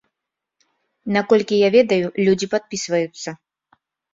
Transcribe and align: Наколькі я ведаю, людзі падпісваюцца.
Наколькі 1.17 1.55
я 1.67 1.71
ведаю, 1.77 2.07
людзі 2.29 2.51
падпісваюцца. 2.55 3.29